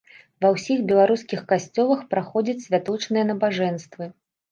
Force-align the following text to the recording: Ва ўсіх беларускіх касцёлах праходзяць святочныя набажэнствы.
Ва 0.43 0.49
ўсіх 0.53 0.79
беларускіх 0.91 1.43
касцёлах 1.51 2.01
праходзяць 2.13 2.57
святочныя 2.65 3.27
набажэнствы. 3.33 4.09